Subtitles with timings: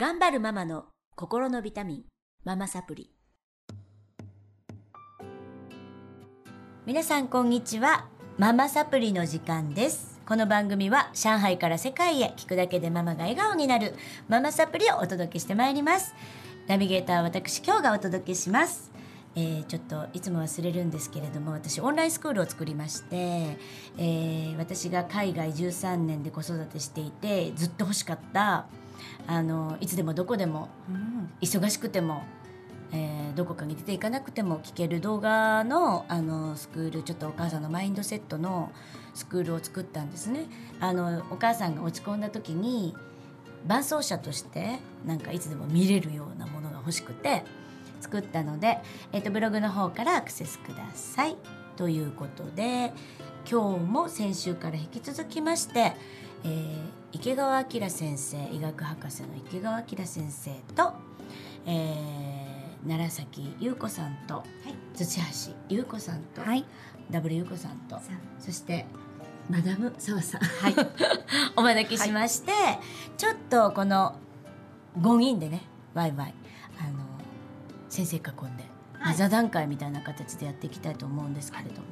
[0.00, 0.84] 頑張るママの
[1.16, 2.02] 心のビタミン
[2.44, 3.10] ママサプリ。
[6.86, 8.06] 皆さんこんにちは。
[8.36, 10.20] ママサプリの時間です。
[10.24, 13.92] この番組は上海から世界へ聞くだけでママが笑顔になる
[14.28, 16.14] ママサプリをお届けしてまいります。
[16.68, 18.92] ナビゲーター私今日がお届けします。
[19.34, 28.66] えー、ちょっといつも忘れるんですけれども私オンラインスクールを作りまして、えー、私が海外13年で子育てしていてずっと欲しかった
[29.26, 32.24] あのいつでもどこでも、うん、忙しくても、
[32.92, 38.72] えー、どこかに出ていかなくても聞ける動画のあのスクールちょっとお母さんのマインドセットの
[39.14, 40.46] スクールを作ったんですね。
[40.80, 42.94] あのお母さんが落ち込んだ時に
[43.66, 47.44] 伴走者としてなんかいつでも見れるようなものが欲しくて
[48.00, 48.78] 作ったので、
[49.12, 51.36] えーと、ブログの方からアクセスください。
[51.76, 52.92] ということで
[53.48, 55.94] 今日も先週から引き続きまして、
[56.44, 56.78] えー、
[57.12, 60.92] 池川明先生医学博士の池川明先生と、
[61.66, 66.64] えー、奈良崎優子さんと、はい、土橋優子さんと、はい、
[67.10, 67.98] ダブル優子さんと
[68.38, 68.86] そして
[69.50, 70.74] マダム澤さん、はい、
[71.56, 72.78] お招きしまして、はい、
[73.16, 74.16] ちょっとこの
[74.98, 75.62] 5人でね
[75.94, 76.34] ワイワイ
[76.78, 76.98] あの
[77.88, 78.22] 先生囲ん
[78.56, 78.64] で、
[78.98, 81.86] はい、座談会みたいな形でやっていきたいと思うんですけれども、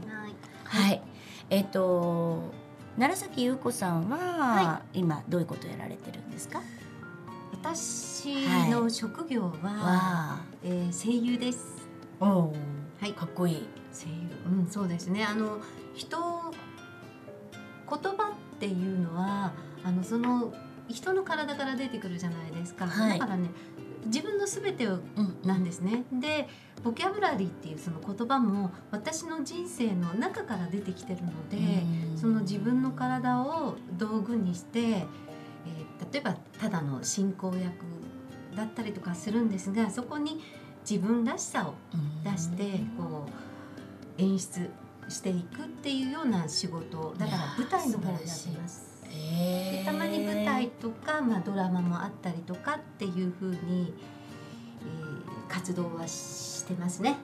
[0.65, 1.03] はい、はい、
[1.51, 2.53] えっ、ー、と
[2.99, 6.63] 奈良崎優子さんは、はい、今どういうことをやられてるんですか？
[7.53, 11.87] 私の職業は、はい、えー、声優です。
[12.21, 12.53] お
[13.01, 13.69] はい、かっこいい。
[13.93, 14.15] 声優、
[14.61, 15.25] うん、そうですね。
[15.25, 15.61] あの
[15.95, 19.53] 人言葉っていうのは
[19.85, 20.55] あのその
[20.89, 22.87] 人の体から出てくるじゃないですか。
[22.87, 23.51] はい、だからね、
[24.07, 24.99] 自分の全てを
[25.45, 26.05] なんですね。
[26.13, 26.49] で
[26.83, 31.57] ボキャブラリーっていうその言葉も私の人生の中から出てきてるので
[32.17, 37.85] その自分の体を道具にして、えー、例えばただの進行役
[38.55, 40.43] だったりとかするんですがそこに
[40.89, 41.75] 自分らしさを
[42.23, 43.27] 出してこ
[44.19, 44.71] う演出
[45.09, 48.27] していくっていうような仕事だから舞台の方をやって
[48.59, 48.86] ます。
[49.09, 53.95] でたまに舞台とか、まあ、ドラマもあったりとかっていうふうに、
[54.83, 57.17] えー、活動はしてますね。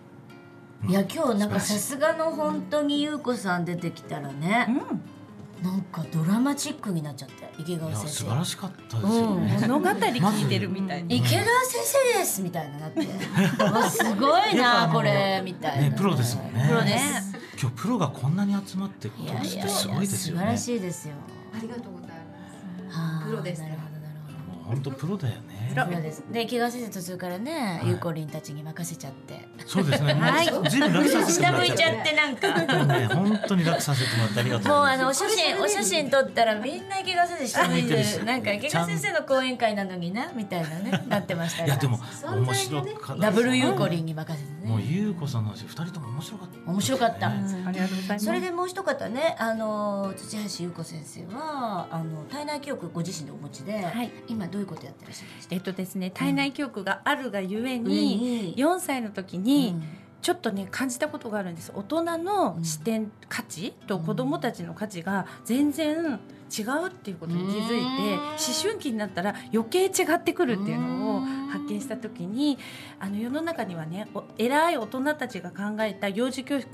[0.89, 8.09] いや今日なんかさすがの本当に優子さん出てきたらね、うん、なんかドラマチックになっちゃって池川先生。
[8.09, 11.83] 素晴らしかったですよね、うん、物語聞いてるみたいな、池川先
[12.15, 13.01] 生ですみたいななって。
[13.63, 16.67] わすごいなこれみたいな、ね、プロですもんね。
[16.69, 17.33] プロです。
[17.61, 20.41] 今日プロがこんなに集まってことってすごいですよね。
[20.41, 21.15] 素晴らしいですよ
[21.55, 23.27] ありがとうございます。
[23.27, 24.15] プロですなるほどなる
[24.49, 24.65] ほど。
[24.65, 26.23] 本当プロだよねプロです。
[26.31, 29.49] で池川先生途中からね、ゆうこりんたちに任せちゃって。
[29.67, 30.15] そうですね。
[30.15, 30.47] はい。
[30.71, 32.53] ずいぶん楽させてもらっ下向いちゃってなんか。
[32.87, 44.69] ね 本当に楽させてもらってありがとうもうあのお写真お写真撮ったらみんな池川先生下向いてるなんか池川先生の講演会なのになみたいなねなってましたいやでも面白かったダブルゆうこりんに任せてね。
[44.69, 46.71] もうゆうこさんの話二人とも面白かった。
[46.71, 47.33] 面白かった、あ
[47.73, 48.25] りがとうございます。
[48.25, 55.55] それでもう一方ねあの土橋優子先生はあの体内記憶ご自身でお持ちで、はい、今どういうことやってらっしゃるんですか？
[55.55, 59.75] えっとですね体内記憶があるがゆえに、うん、4歳の時に、
[60.23, 61.73] ちょっとね感じたことがあるんです。
[61.75, 66.21] 大人の視点、うん、価値と子どもたちの価値が全然
[66.57, 72.59] 違うっていうことに気づいて思春期になったら余計違ってくるっていうのを発見した時に
[73.01, 74.07] あの世の中にはね
[74.39, 76.69] 偉い大人たちが考えた幼児教育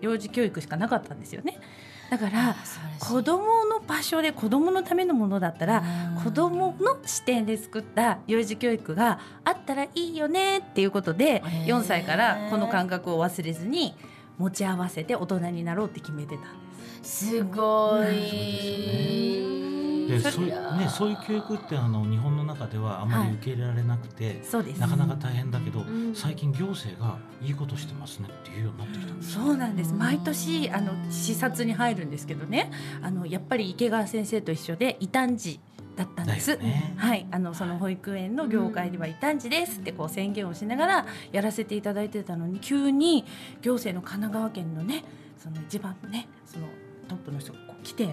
[0.00, 1.58] 幼児教育しかなかったんですよね。
[2.10, 2.56] だから
[3.00, 5.82] 子どもの場所で子どものためのものだったら
[6.22, 13.94] 子どもの視点で作った幼児教育があったらいいよねっていうことで4歳からこの感覚を忘れずに
[14.38, 17.26] 持ち合わせて大人になろうって決めてたんです。
[17.26, 19.56] すごい。
[20.06, 20.54] でそうね、
[20.88, 29.12] そういう教育ってあの日本の中ではあまり受け入れられなくて、はい、そうですなかなか大変だけど、うん、最近行政がいいことしてますねっていうようになってきた
[29.46, 29.94] そうなんです。
[29.94, 32.72] 毎年あの視察に入るんですけどね。
[33.00, 35.60] あのやっぱり池川先生と一緒で異端児
[35.94, 36.56] だったんです。
[36.56, 43.24] ね、はい、あのその保育園の業界では異端児ですってこう宣言をしながらやらせていただいてたのに急に
[43.62, 45.04] 行政の神奈川県のね
[45.38, 46.66] その一番ねその
[47.08, 48.08] トップの人がこう来て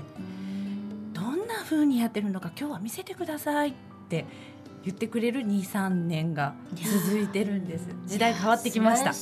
[1.14, 3.74] どんな風にやってるのか今日は見せてくださいっ
[4.08, 4.26] て
[4.84, 7.88] 言ってくれる23年が続いてるんです。
[8.06, 9.14] 時代変わってきました。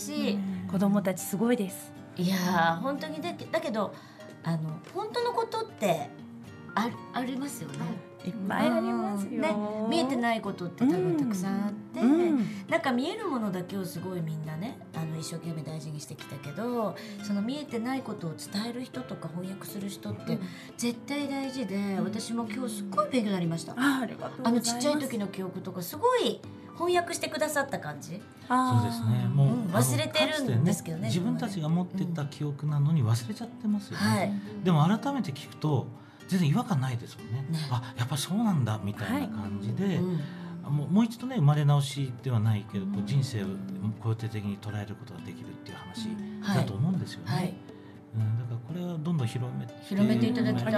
[0.71, 3.93] 子供たちすごいですいや本当にだけだけど
[4.43, 6.09] あの本当のことって
[6.75, 7.77] あありますよね、
[8.25, 9.53] いっぱいありますよ、ね、
[9.89, 12.11] 見えてないことって多分たくさんあって、うん。
[12.11, 20.39] うん、なんか見えるものだけをすごいみんなねああの一生懸命大事にしてきたけどその見えてないことを伝える人とか翻訳する人って
[20.77, 23.73] 絶対大事で、私も今日すっごい勉強になりました。
[23.73, 24.07] あ
[24.43, 26.39] あのちっちゃい時の記憶とかすごい
[26.73, 28.21] 翻訳してくださった感じ？
[28.47, 29.29] そうですね。
[29.33, 34.31] もう、うん、忘れてるんですけどね、ね、自分たちが持ってた記憶なのに忘れちゃってますよね、はい、
[34.63, 35.87] でも改めて聞くと
[36.27, 39.95] 全然違和感ないですもんね、ね、あやっぱそうなんだみたいな感じで、はい。
[39.97, 40.19] うん。
[40.61, 43.47] もうもう一度ね生まれ直しではないけど、こう人生を
[44.03, 46.07] 肯定的に捉えることができるっていう話
[46.55, 47.31] だと思うんですよね。
[47.31, 47.53] はいはい
[48.13, 50.73] うん、だからこれはどんどん広め広めていただきたい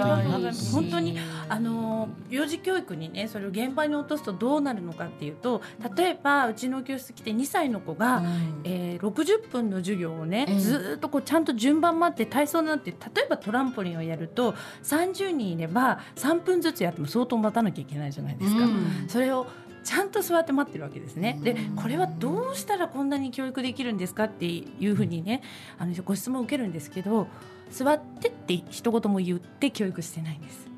[0.72, 5.60] 本当にあの幼児教育にねそれを現場に落とすとどうなるのかっていうと
[5.96, 14.54] 例えばうちの教室来て2歳の子が、うん、えー、60分の授業をね、うん、ずっとこうちゃんと順番待って体操なんて例えばトランポリンをやると
[14.84, 18.64] 30人いれば3分ずつやっても相当待たなきゃいけないじゃないですか。
[18.64, 19.46] うん、それを
[19.84, 21.38] ちゃんと座って待ってるわけですね。
[21.42, 25.42] でこれはどうしたらこんなに教育できるんですかっていうふうにね
[25.78, 27.28] あのご質問を受けるんですけど
[27.70, 30.74] 座ってって一言も言って教育してないんです。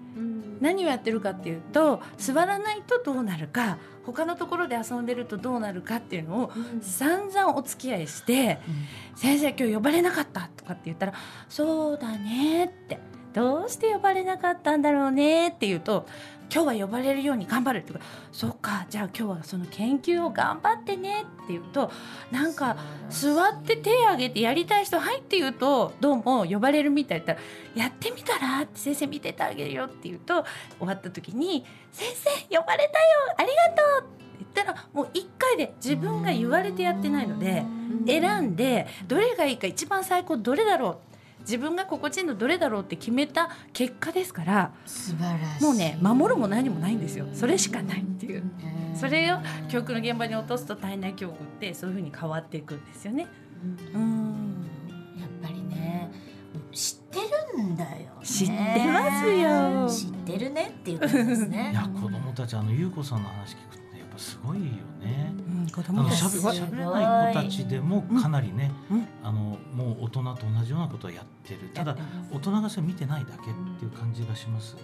[0.61, 8.59] 何をやってるかっていうと座らないとどうなるか他のところで遊んでるとどうなるかっていうのを散々お付き合いして
[9.17, 11.13] 「先生今日呼ばれなかった」とかって言ったら
[11.49, 12.99] 「そうだね」って
[13.35, 16.07] 「どうして呼ばれなかったんだろうね」って言うと
[16.53, 17.93] 今日は呼ばれるように頑張るって
[18.33, 21.91] そうかじゃあ今日はその研究を頑張ってねって言うと
[22.31, 22.77] なんか
[23.09, 27.41] 座って手を挙げてやりたい人はいって言うとどうも呼ばれるみたいだったら
[27.75, 30.45] やってみたらって先生見ててあげるよって言うと
[30.79, 32.09] 終わった時に先
[32.49, 32.91] 生呼ばれたよ
[33.39, 33.55] ありが
[34.01, 37.65] とうって言ったらもう1回で自分が言われてやってないので
[38.07, 41.06] 選んでどれがいいか一番最高どれだろう
[41.47, 45.65] 自分が心地いいのどれだろうって決めた結果ですから素晴らしい。
[45.65, 47.27] もうね守るも何もないんですよ。
[47.33, 48.43] それしかないっていう。
[48.95, 49.39] それを
[49.69, 53.29] 教育の現場に落とすと体内教育ってそういうふうに変わっていくんですよね。
[53.95, 54.67] うん。
[55.19, 56.11] やっぱりね
[56.73, 57.21] 知って
[57.57, 58.53] るんだよ、ね、知って
[58.91, 59.89] ますよ。
[59.89, 61.71] 知ってるねっていうことですね。
[61.73, 64.65] いや子供たちあの優子さんの話聞くとねやっぱすごいよ
[65.01, 65.33] ね、
[65.75, 66.17] 子供たち。
[66.17, 66.29] しゃ
[66.67, 68.71] べれない子たちでもかなりね、
[69.27, 71.69] あのもう大人と同じようなことをやってる。
[71.75, 71.97] ただ
[72.31, 74.77] 大人がそれ見てないだけっていう感じがします。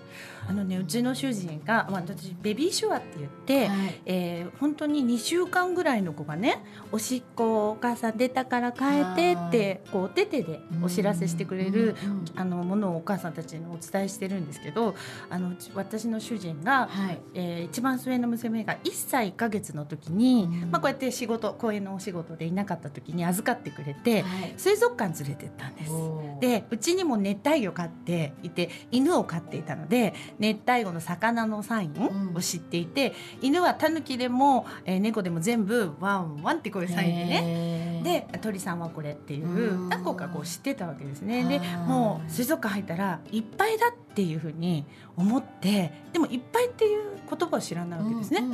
[0.48, 11.94] あのねうちの主人が、まあ、私ベビーシュワって言って、はい、えー、本当に2週間ぐらいの子がねおしっこお母さん出たから変えてってこうお手手でお知らせしてくれる、
[12.34, 14.96] あのものをお母さんたちにお伝えしてるんですけど
[15.30, 25.92] あの私の主人が、はい、えー、一番末の娘が1歳1か月の時に、まあ、こうやって仕事公園のお仕事でいなかった時に預かってくれて、はい、水族館連れてったんです。
[26.40, 37.82] でうちにも熱帯魚飼っていて犬を飼っていたので熱帯魚の魚のサインを知っていて、うん、犬はタヌキでも、えー、猫でも全部ワンワンってこういうサインでね。
[38.02, 41.44] で鳥さんはこれっていう何個かこう知ってたわけですね。
[41.44, 44.84] でもう水族館入ったらいっぱいだっていうふうに
[45.16, 48.44] 思ってでもいっぱいっていう言葉を知らないわけですね。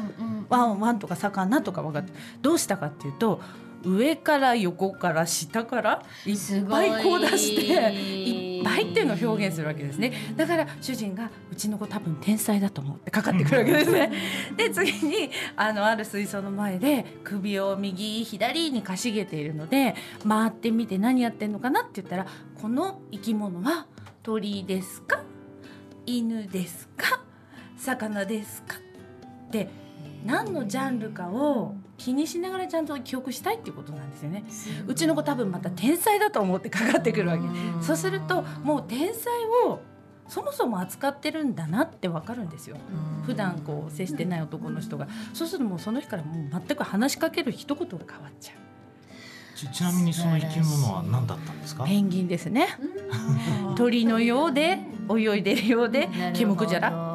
[0.49, 3.41] ワンワンとか魚とか分かってどうしたかっていうと
[3.85, 6.37] 上から横から下からいっ
[6.69, 10.13] ぱいこう出していっぱいっていうのを表現するわけですね。
[10.37, 14.13] だから主人がうちの子多分天才だと思ってかかってくるわけですね。
[14.57, 19.95] で次にあのある水槽の前で首を右左にかしげているので
[20.27, 22.27] 回ってみて何やってんのかなって言ったら
[22.61, 23.87] この生き物は
[24.23, 25.23] 鳥ですか？
[26.05, 27.21] 犬ですか？
[27.77, 28.77] 魚ですか？
[28.77, 29.69] って
[30.29, 34.45] 何のジャンルかを気にしながらちゃんと記憶したいっていうことなんですよね。
[34.87, 37.43] うちの子多分また天才だと思ってかかってくるわけ。
[37.83, 39.33] そうするともう天才
[39.67, 39.81] を
[40.29, 42.77] そもそも扱ってるんだなってわかるんですよ。
[43.25, 48.59] 普段こう接してない男の人が、そうするともうその日からもう全く話しかける一言が変わっちゃう。
[49.57, 51.85] ちちなみにその生き物は何だったんですか？
[51.85, 52.69] ペンギンですね。
[53.77, 54.79] 鳥のようで
[55.11, 57.08] 泳いでるようでケムクジャラ。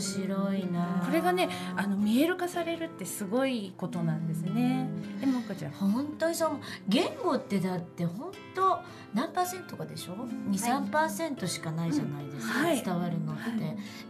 [0.00, 1.02] 面白いな。
[1.04, 4.88] これがねあの見える化されるってすごいことなんですね。
[5.20, 6.50] でも赤ちゃん本当にそう
[6.88, 8.80] 言語ってだって本当
[9.14, 10.16] 何パーセントかでしょ？
[10.48, 13.42] 二三パーセントしかないじゃないですか、はい、伝わるのって。
[13.42, 13.60] はい、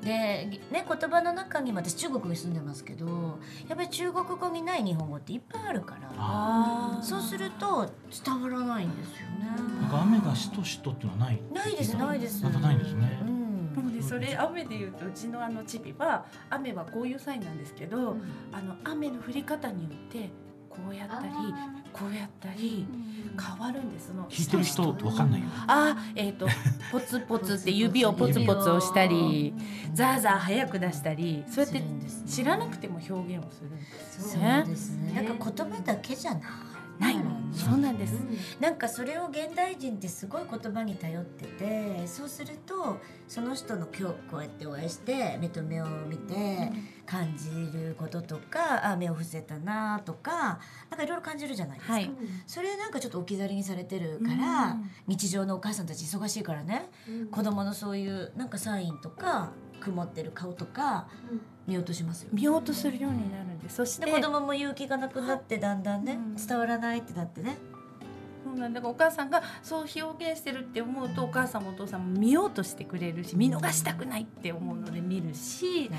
[0.04, 7.90] でね言葉の中に私中国に住んでますけどやっぱり中国語にない日本語っていっぱいあるからそうすると
[8.25, 9.50] 伝わらないんですよね。
[9.80, 11.42] なんか雨がしとしとっていうのはない？
[11.52, 12.44] ないですないです。
[12.44, 13.18] またないんですね。
[13.23, 18.23] うんなのでそれ雨でいうとうちのあのチビは雨はこういうサインなんですけど、うん、
[18.53, 20.31] あの雨の降り方によって
[20.71, 21.33] こうやったり
[21.93, 22.87] こうやったり
[23.39, 24.11] 変わるんです。
[24.11, 25.47] の聞いてる人わかんないよ。
[25.67, 26.47] あえっ、ー、と
[26.93, 29.53] ポツポツって指をポツポツ押したり
[29.93, 31.83] ザーザー早く出したりそうやって
[32.27, 34.62] 知らなくても表現をするんですね。
[34.65, 35.12] そうですね。
[35.12, 36.43] なんか言葉だけじゃない。
[37.00, 37.16] ない。
[37.52, 38.12] そうなんです、
[38.61, 46.71] なんかそれを現代人ってすごい言葉に頼っててそうするとその人の今日こうやってお会いして目と目を見て
[47.07, 52.11] 感じることとか、あ目を伏せたなとかなんかいろいろ感じるじゃないですか、はい、
[52.47, 54.76] それなんかちょっと置き去りにされてるから、
[55.09, 56.88] 日常のお母さんたち忙しいからね、
[57.33, 59.50] 子供のそういうなんかサインとか
[59.81, 61.09] 曇ってる顔とか
[61.67, 67.57] 見落としますよ、見落とするようになるんでそして子供も勇気がなくなってだんだんね、伝わらないってなってね。
[68.43, 75.91] そうなんだからお母さんがそう表現してるって思うとお母さんもお父さんも見ようとしてくれるし見逃したくないって思うので見るし、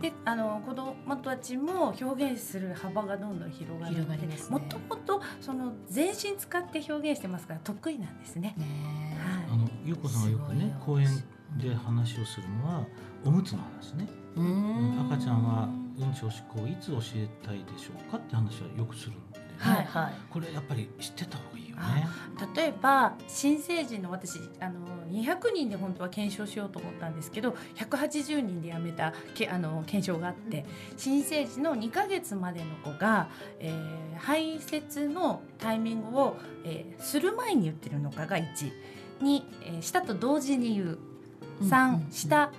[0.00, 8.54] であの子供たちも表現する幅がどんどん広がる広がります、ね、もともとその全身使って表現してますから得意なんですね。
[8.56, 9.16] ね
[9.48, 11.06] はい、あのゆうこさんがよくね講演
[11.56, 12.86] で話をするのは
[13.24, 14.08] おむつの話ね。
[15.06, 15.68] 赤ちゃんは
[15.98, 22.08] うんちおしっこをいつ教えたいでしょうかって話はよくするんで、ね、はいはい、これやっぱり知ってた方がいいよね。
[22.56, 33.28] 例えば新成人の私あの200人で本当は検証しようと思ったんですけど180人でやめたけあの検証があって新生児の2か月までの子が、
[33.60, 38.44] えー、排泄のタイミングを、えー、する前に言ってるのかが1。
[39.22, 40.98] 2、えー、したと同時に言う
[41.62, 42.52] 3、した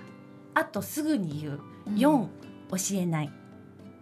[0.54, 1.60] あとすぐに言う
[1.94, 2.26] 4、
[2.70, 3.32] 教えない。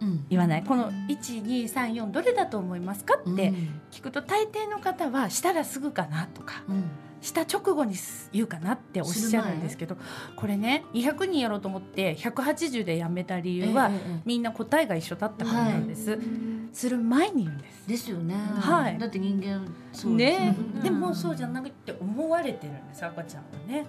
[0.01, 3.53] うん、言わないこの1234どれだと思いますかって
[3.91, 6.83] 聞くと大抵の方はしたらすぐかなとか、うん、
[7.21, 7.95] した直後に
[8.33, 9.97] 言うかなっておっしゃるんですけど
[10.35, 13.89] これね200人やろうと思って180でやめた理由は、
[14.25, 16.11] みんな答えが一緒だったからなんです。
[16.11, 16.19] はい、
[16.71, 17.87] する前に言うんです。
[17.87, 18.35] ですよね。
[18.35, 18.97] はい。
[18.99, 20.55] だって人間そうね。
[20.83, 23.85] でもそうじゃなくて思われてるんです赤ちゃんはね。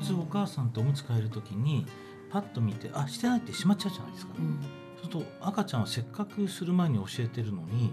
[0.00, 1.86] 普通お母さんとおむつ替える時に
[2.30, 4.58] パッと見てあしてないってしまっちゃうじゃないですか、うん、
[4.96, 7.92] そうすると赤ちゃんはせっかくする前に教えてるのに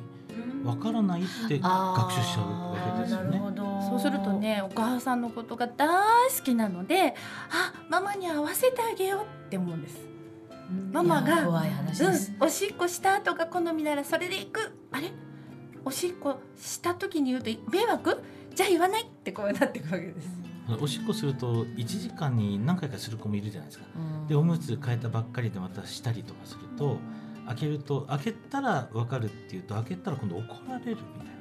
[0.64, 3.42] わからないって学習しちゃうわけですよね。
[3.88, 5.88] そうするとねお母さんのことが大
[6.30, 7.14] 好きなので
[7.50, 9.98] あママに合わせてあげようって思うんです。
[10.92, 11.56] ママが、うん、
[12.44, 14.72] おしっこした後が好みならそれでいく。
[14.92, 15.12] あれ？
[15.86, 18.24] おしっこした時に言うと迷惑？
[18.56, 19.04] じゃあ言わない？
[19.04, 20.28] ってこうなっていくわけです。
[20.82, 26.98] おしっこすると1時間に何回かする子もいるじゃないですか、うん、でおむつ変えたばっかりでまたしたりとかすると
[27.48, 31.36] 開けると開けたら分かるっていうと開けたら今度怒られるみたいな。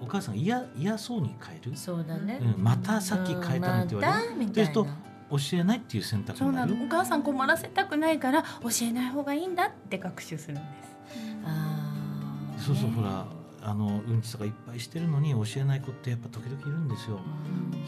[0.00, 1.76] お母さんが嫌嫌そうに変える？
[1.76, 4.86] そうだね、うん、またさっき変えたのって言われる、というと
[5.30, 6.84] 教えないっていう選択そうなの。
[6.84, 10.66] お母さん困らせたくないから教えない方がいいんだって学習するんです。
[11.44, 13.26] あそうそう、ね、ほら
[13.62, 17.20] あのうんちとかいっぱいしてるのに教えない子ってやっぱ時々いるんですよ。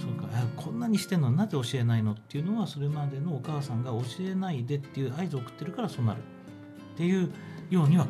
[0.00, 0.29] そうか。
[0.57, 6.21] こんなにしてんのになぜ教えないのっていうのはそれまでのお母さんが教えないでっていう合図を送ってるからそうなる。
[6.21, 7.33] っていう
[7.71, 8.07] ようには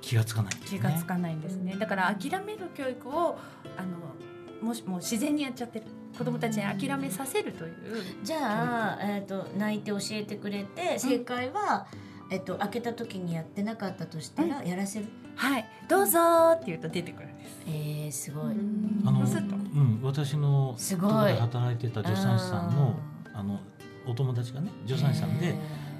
[0.00, 1.76] 気がつかない、ね、気がつかないんですね。
[1.78, 3.38] だから諦める教育を
[3.76, 5.86] あのもしもう自然にやっちゃってる
[6.16, 7.74] 子供たちに諦めさせるという
[8.24, 11.86] じゃあ、えーと、泣いて教えてくれて正解は、
[12.28, 15.06] うん、えっと、開けた時にやってなかったとしたら、やらせる
[15.38, 16.18] はいどうぞ
[16.52, 17.62] って言うと出てくるんです。
[17.66, 18.44] えー、すごい。
[19.06, 22.98] あの、うん、私のところで働いてた助産師さんの
[23.32, 23.60] あの
[24.06, 25.54] お友達がね助産師さんで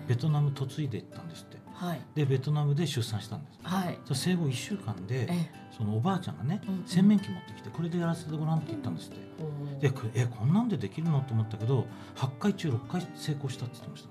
[0.09, 1.57] ベトナム嫁いで行ったんですって。
[1.73, 5.29] はい、でベトナムで出産したんです、はい、生後1週間で
[5.77, 9.45] そのおばあちゃんがね、うん、洗面器持ってきてこれでやらせてごらんって言ったんですって、う
[9.77, 14.09] ん、でえこんなんでできるのと思ったけど8回中6回成功したって言ってました。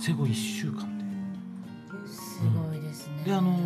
[0.00, 1.06] 生後1週間で。
[2.06, 3.58] すごいですね、であの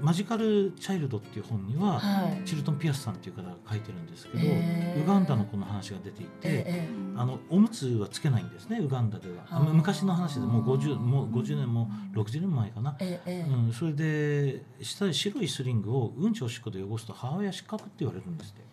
[0.00, 18.68] マジカル・チャイルドっていう本には、はい、チルトン・ピアスさんっていう方が書いてるんですけど、えー、ウガンダのこの話が出ていて、えー、あのおむつはつけないんですねウガンダでは昔の話でもう 50, もう50年も60年前かな、えー、うん、それで下で白いスリングをうんちおしっこで汚すと母親失格って言われるんですって。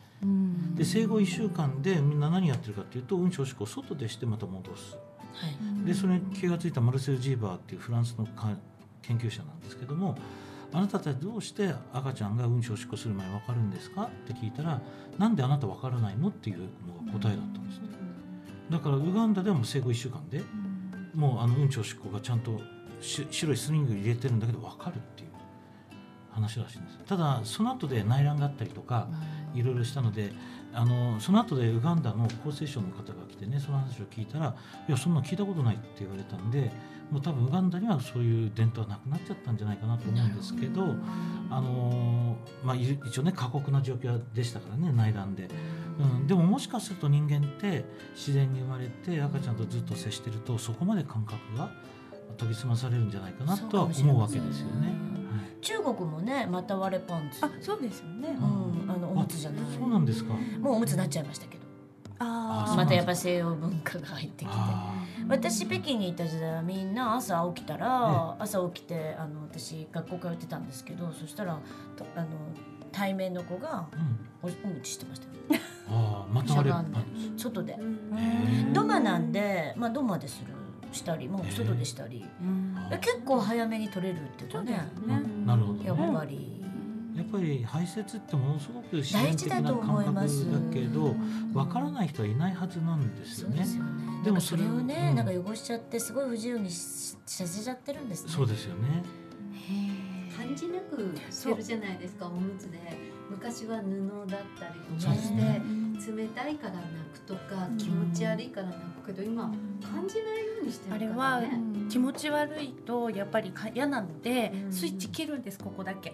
[0.76, 4.98] で生後1週間でみんな何やってるかっていうとうんちおしっこを外でしてまた戻す。
[5.34, 5.48] は
[5.84, 8.26] い、でそれに気が付いたマルセル・ジーバーっていうフランスの
[9.02, 10.18] 研究者なんですけども
[10.76, 14.04] あなたたちどうして赤ちゃんがうんちおしっこする前分かるんですか？
[14.04, 14.82] って聞いたら
[15.18, 16.28] なんであなた分からないの？
[16.28, 17.88] っていうのが答えだったんですね
[18.70, 20.44] だからウガンダではもう生後1週間で
[21.14, 22.60] もうあのうんちおしっこがちゃんと
[23.00, 25.30] 白いスリング入れてるんだけど分かるっていう
[26.32, 27.00] 話らしいんです。
[27.06, 29.08] ただその後で内乱があったりとか
[29.54, 30.34] いろいろしたので
[30.76, 34.56] あのその後でウガンダの厚生省の方が来てねその話を聞いたら
[34.88, 36.72] いやそんな聞いたことないって言われたんで
[37.10, 40.96] もう多分ウガンダにはそういう伝統はなくなっちゃったんじゃないかなと思うんですけど
[41.50, 45.48] あの、まあ、一応ね過酷な状況でしたからね内乱で、
[46.00, 51.70] うん、でももしかすると人間って自然に生まれて赤ちゃんとずっと接してるとそこまで感覚が
[52.38, 55.16] 研ぎ澄まされるんじゃないかなとは思うわけですよね。
[55.62, 57.44] 中国くもねまた割れパンツ。
[57.44, 58.65] あそうですよね、うん、
[58.96, 59.66] あのおむつじゃない。
[59.78, 60.34] そうなんですか。
[60.60, 61.66] もうおむつになっちゃいましたけど。
[62.18, 64.56] あまたやっぱ西洋文化が入ってきて。
[65.28, 71.60] 私北京にいた時代はみんな朝起きたら、朝起きてあの私学校通ってたんですけどそしたら
[72.16, 72.28] あの
[72.92, 73.88] 対面の子が
[74.42, 75.26] お,、おむつしてました
[75.56, 75.62] よ。
[75.90, 76.76] ああまた割れ
[77.38, 77.78] 外で。
[78.74, 80.54] 土間なんでまあ土間でする
[80.94, 82.24] したりもう外でしたり、
[83.02, 84.80] 結構早めに取れるっていうかね。
[85.46, 86.64] なるほど、やっぱり。
[87.16, 90.24] やっぱり排泄ってものすごく自然的な感覚だ
[90.74, 91.16] けど
[91.54, 93.60] わからない人はいないはずなんですよね。
[93.60, 93.70] よね。
[94.24, 99.04] でもそれをね、うん、なんか汚しちゃってすごい不自由にさせちゃってるんです、ね、そうですよね。
[100.36, 102.80] 感じなくしてるじゃないですかおむつで。
[103.30, 105.62] 昔は布だったりとかして、ね、
[106.16, 116.14] 冷たいから泣くとか、気持ち悪いから泣くけど今感じないようにしてるから、ね、あれは気持ち悪いとやっぱり嫌なので、スイッチ切るんですここだけ。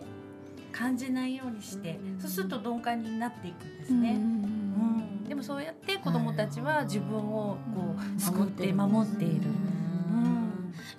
[0.72, 4.12] 感じないようにして、そうすると鈍感になっていくんですね。
[4.12, 9.44] うんでもそうやって子どもたちは自分をこう救って守っている。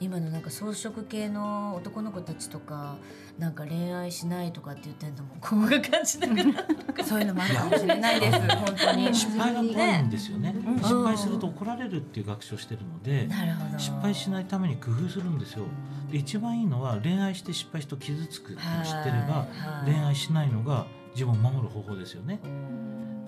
[0.03, 2.97] 今のなんか草食系の男の子たちとか
[3.39, 6.35] なんか恋愛しないとかって言ってんのもここが感じなが
[6.97, 9.15] らそういうのもあるかもしれないです本当に。
[9.15, 13.29] 失敗が怖いんですよね、うん、失敗すると怒られるっていう学習をしてるので
[13.79, 15.65] 失敗しないために工夫するんですよ。
[16.11, 19.47] で一番いいのは恋愛して失敗して傷つくって知ってれば
[19.85, 22.41] 恋愛しないのが自分を守る方法ですよね。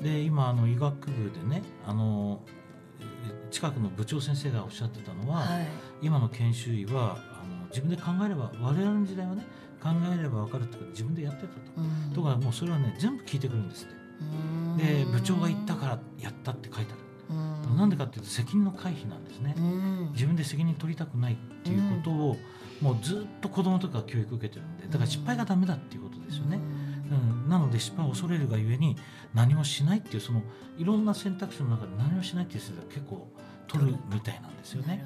[0.02, 2.40] で今あの医学部でねあの
[3.54, 5.68] 近くの部長先生がおっしゃってたのは、はい、
[6.02, 9.46] 今の研修医はあの自分で考えれば我々の時代はね
[9.80, 11.60] 考えれば分かるって自分でやってたと。
[12.14, 13.94] とかもうそれはね全部聞いてくるんですって。
[14.82, 17.76] で部長が言ったからやったって書いてある。
[17.76, 19.54] なんでかっていうと責任の回避なんですね。
[20.14, 22.36] 自分で責任取りたくないっていうことを
[22.80, 26.58] もうずっと子供とか教育受けてるんでだから失敗がダメだっていうことですよね。
[27.10, 28.96] うん、なので失敗を恐れるがゆえに
[29.32, 30.42] 何もしないっていうその
[30.78, 33.28] いろんな選択肢の中で何もしないっていう人が結構
[33.66, 35.04] 取るみたいなんですよね。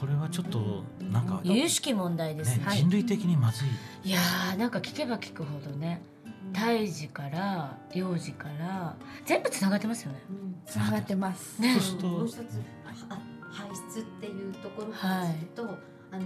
[0.00, 3.68] これはちょっとなんか有識問題ですね、ね、人類的にまずい。
[4.04, 6.02] いやーなんか聞けば聞くほどね。
[6.52, 10.20] 胎児から幼児から全部つながってますよね。
[10.66, 11.60] つながってます。
[11.60, 12.62] ね、もう一つ
[13.50, 15.74] 排出っていうところからすると、はい、
[16.12, 16.24] あの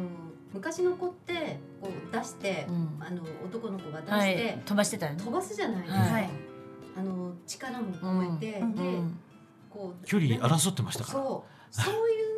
[0.53, 5.99] 昔の子ってこう出して、うん、あの男の子が出して、はい、飛ばしてた、ね、飛ばすじゃないですか。
[6.01, 6.31] はい、
[6.99, 8.83] あの力も込めて、うん、で、
[9.73, 11.19] こう距離争ってましたから。
[11.21, 11.75] そう。
[11.75, 12.33] そういう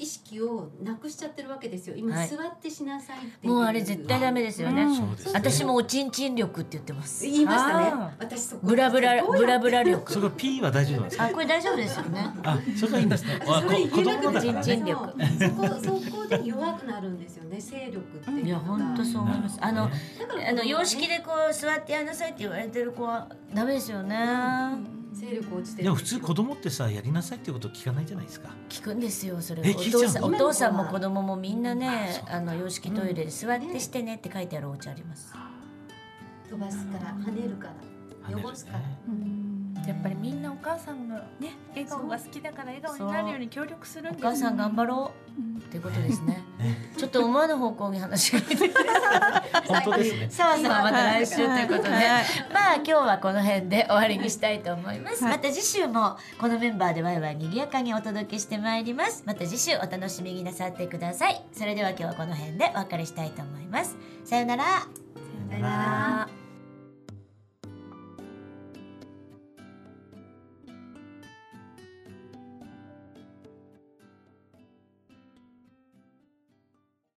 [0.00, 1.96] 意識をなくしちゃってるわけですよ。
[1.96, 7.24] 今、はい、座ってしなさいってもうあれ絶対ダメですよね、うん、私もおちんちん力って言ってます。
[7.24, 8.14] 言いましたね。
[8.20, 8.60] 私そこ。
[8.68, 10.12] ブラブラブラブラ力。
[10.12, 11.24] そこ P は大丈夫なんですか？
[11.24, 12.30] あこれ大丈夫ですよね。
[12.44, 13.40] あそこはいいんですね。
[13.42, 15.00] あ子供のちんちん力。
[15.00, 17.60] そこそこで弱くなるんですよね。
[17.60, 19.58] 勢力っていういや本当そう思います。
[19.60, 28.50] あのあの様式でこう座ってやんなさいって言われてる子はダメですよね、うん勢力落ちてでも普通子供ってさやりなさいってこと聞かないじゃないですか。
[28.68, 35.32] 聞くんですよそれお父さんお父さんも子供もみんなねあの洋式トイレで座ってしてねって書いてあるお家あります、
[36.48, 37.74] 飛ばすから跳ねるから。
[38.30, 38.80] 汚すから、
[39.88, 46.44] やっぱりみんなお母さんのね笑顔が好きだから笑顔になるように協力するんです、お母さん頑張ろう、うん、っていうことです ね。
[46.98, 48.40] ちょっと思わぬ方向に話が
[49.66, 50.28] 本当ですね。
[50.30, 59.22] さあさあまた来週ということで、まあ今日はこの辺で終わりにしたいと思います、また次週もこのメンバーでワイワイ賑やかにお届けしてまいります。
[59.24, 61.42] また次週お楽しみになさってください。
[61.52, 63.96] それでは今日はこの辺でお別れしたいと思います。
[64.26, 64.64] さよなら。
[64.64, 66.37] さよなら